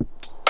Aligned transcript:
you 0.00 0.43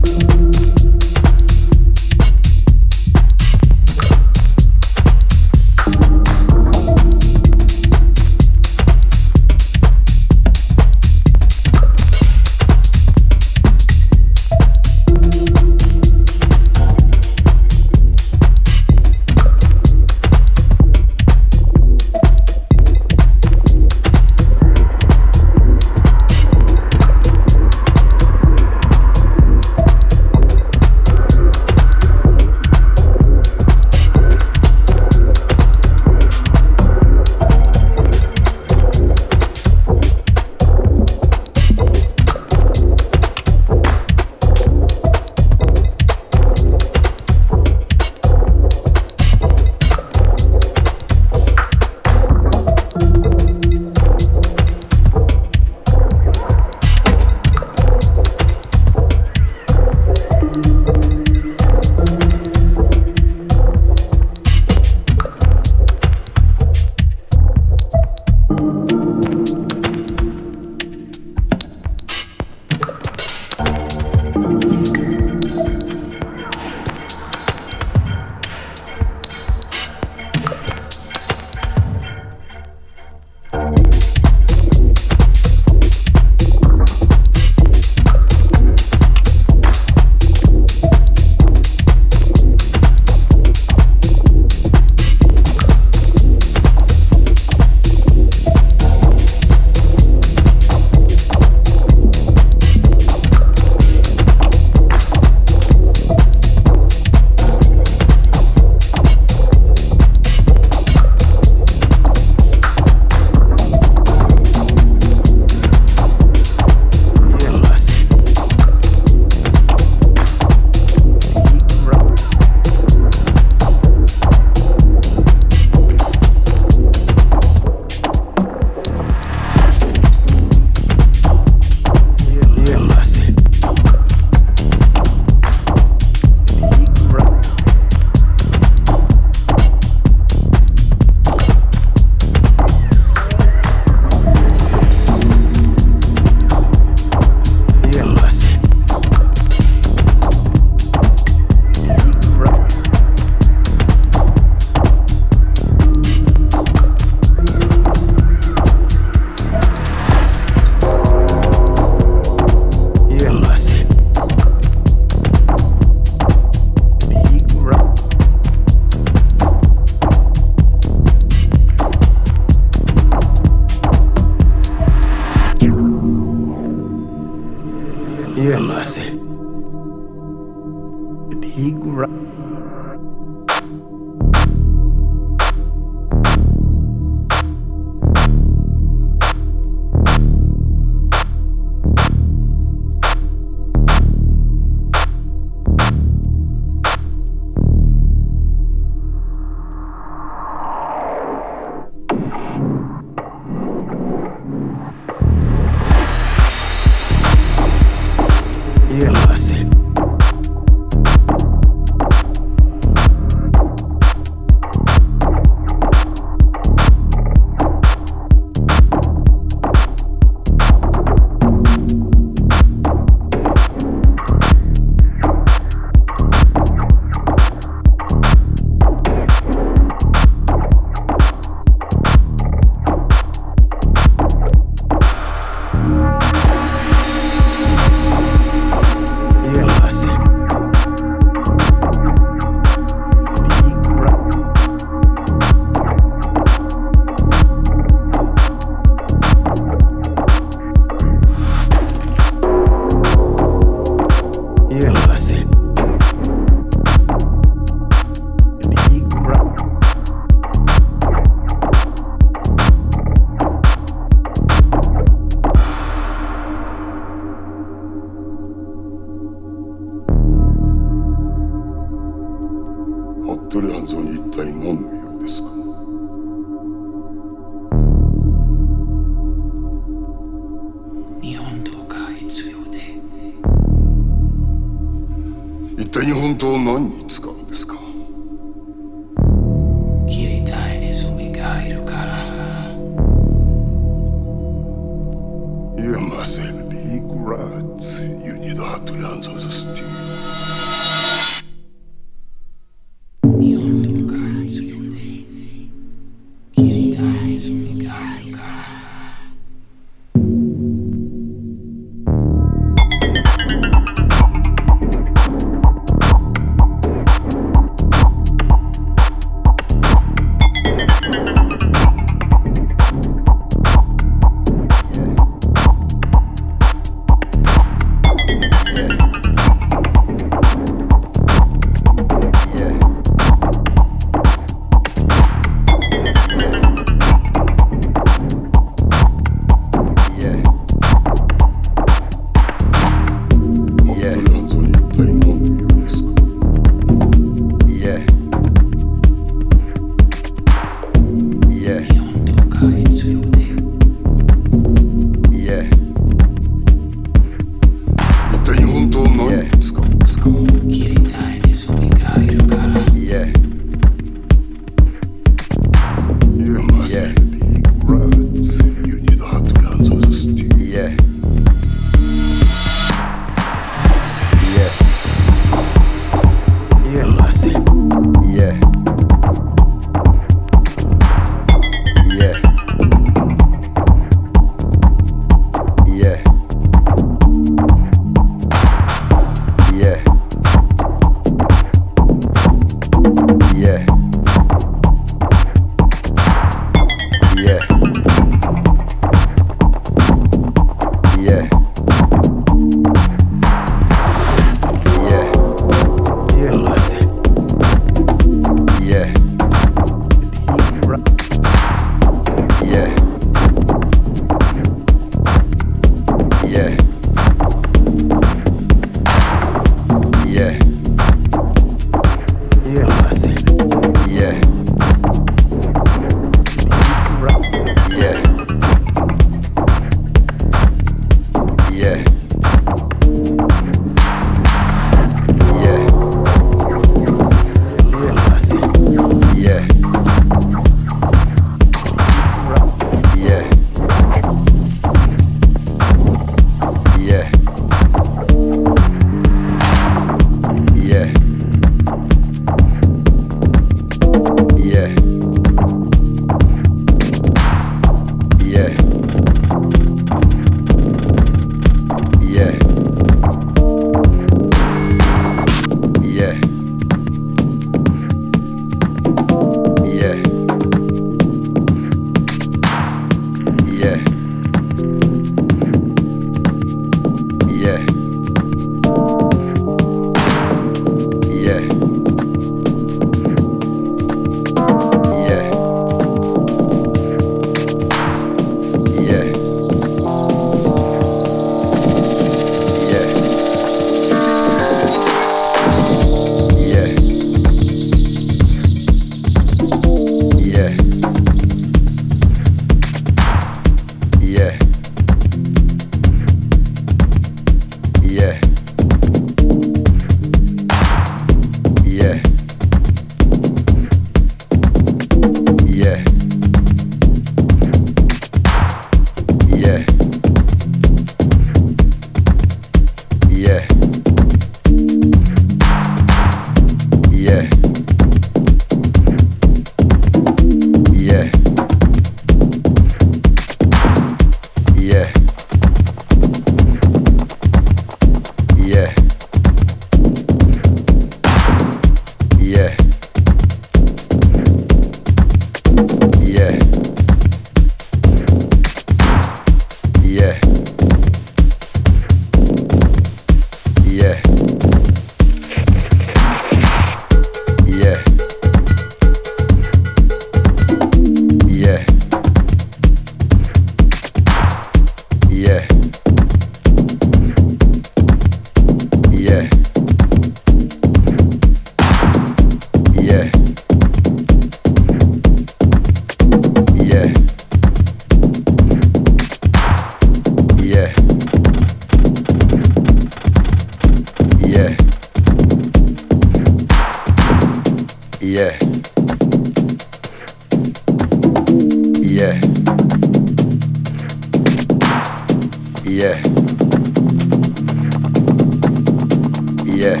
Yeah. 599.84 600.00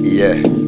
Yeah. 0.00 0.59